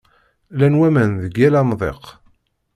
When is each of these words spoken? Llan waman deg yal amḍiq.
Llan 0.53 0.75
waman 0.79 1.11
deg 1.23 1.33
yal 1.39 1.55
amḍiq. 1.59 2.03